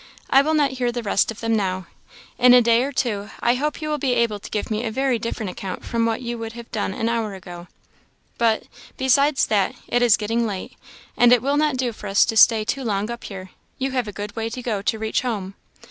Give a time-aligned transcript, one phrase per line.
[0.31, 1.85] I will not hear the rest of them now.
[2.39, 4.89] In a day or two I hope you will be able to give me a
[4.89, 7.67] very different account from what you would have done an hour ago;
[8.39, 8.63] but,
[8.97, 10.73] besides that, it is getting late,
[11.15, 14.07] and it will not do for us to stay too long up here; you have
[14.07, 15.53] a good way to go to reach home.